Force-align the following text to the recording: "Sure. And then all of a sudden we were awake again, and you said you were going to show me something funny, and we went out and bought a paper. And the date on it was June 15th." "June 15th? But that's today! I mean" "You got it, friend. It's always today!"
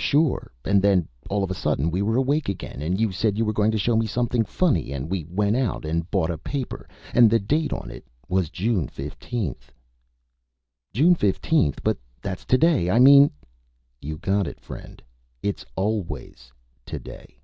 "Sure. 0.00 0.50
And 0.64 0.82
then 0.82 1.06
all 1.30 1.44
of 1.44 1.52
a 1.52 1.54
sudden 1.54 1.88
we 1.92 2.02
were 2.02 2.16
awake 2.16 2.48
again, 2.48 2.82
and 2.82 3.00
you 3.00 3.12
said 3.12 3.38
you 3.38 3.44
were 3.44 3.52
going 3.52 3.70
to 3.70 3.78
show 3.78 3.94
me 3.94 4.08
something 4.08 4.44
funny, 4.44 4.90
and 4.90 5.08
we 5.08 5.22
went 5.26 5.54
out 5.54 5.84
and 5.84 6.10
bought 6.10 6.32
a 6.32 6.36
paper. 6.36 6.88
And 7.14 7.30
the 7.30 7.38
date 7.38 7.72
on 7.72 7.88
it 7.88 8.04
was 8.28 8.50
June 8.50 8.88
15th." 8.88 9.70
"June 10.92 11.14
15th? 11.14 11.78
But 11.84 11.96
that's 12.20 12.44
today! 12.44 12.90
I 12.90 12.98
mean" 12.98 13.30
"You 14.02 14.16
got 14.18 14.48
it, 14.48 14.58
friend. 14.60 15.00
It's 15.44 15.64
always 15.76 16.50
today!" 16.84 17.38